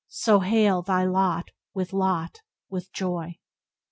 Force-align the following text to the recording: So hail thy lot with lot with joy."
So 0.07 0.39
hail 0.39 0.81
thy 0.81 1.05
lot 1.05 1.51
with 1.75 1.93
lot 1.93 2.39
with 2.71 2.91
joy." 2.91 3.35